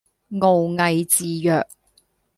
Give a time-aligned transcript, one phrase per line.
[0.03, 0.03] 傲
[0.61, 1.67] 睨自若